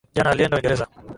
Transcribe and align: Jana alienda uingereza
Jana 0.15 0.29
alienda 0.31 0.55
uingereza 0.57 0.87